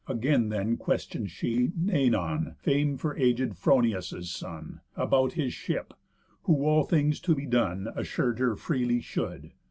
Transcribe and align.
Again 0.07 0.49
then 0.49 0.77
question'd 0.77 1.29
she 1.29 1.73
Noënon, 1.79 2.55
fam'd 2.57 2.99
for 2.99 3.15
aged 3.17 3.53
Phronius' 3.55 4.31
son, 4.31 4.81
About 4.95 5.33
his 5.33 5.53
ship; 5.53 5.93
who 6.45 6.65
all 6.65 6.81
things 6.85 7.19
to 7.19 7.35
be 7.35 7.45
done 7.45 7.87
Assur'd 7.95 8.39
her 8.39 8.55
freely 8.55 8.99
should. 8.99 9.51